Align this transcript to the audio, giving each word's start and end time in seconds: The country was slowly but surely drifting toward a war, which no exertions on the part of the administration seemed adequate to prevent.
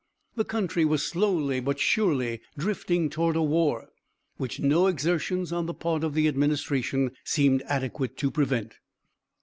The 0.35 0.45
country 0.45 0.83
was 0.83 1.05
slowly 1.05 1.59
but 1.59 1.79
surely 1.79 2.41
drifting 2.57 3.07
toward 3.07 3.35
a 3.35 3.43
war, 3.43 3.89
which 4.37 4.59
no 4.59 4.87
exertions 4.87 5.51
on 5.51 5.67
the 5.67 5.75
part 5.75 6.03
of 6.03 6.15
the 6.15 6.27
administration 6.27 7.11
seemed 7.23 7.61
adequate 7.67 8.17
to 8.17 8.31
prevent. 8.31 8.79